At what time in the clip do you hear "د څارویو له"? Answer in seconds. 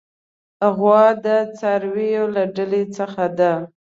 1.25-2.43